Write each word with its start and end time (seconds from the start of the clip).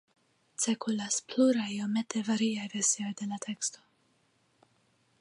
Cirkulas 0.63 1.17
pluraj 1.33 1.67
iomete 1.75 2.23
variaj 2.31 2.67
versioj 2.75 3.15
de 3.23 3.31
la 3.35 3.41
teksto. 3.49 3.89